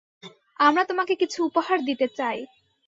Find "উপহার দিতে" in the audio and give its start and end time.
1.43-2.07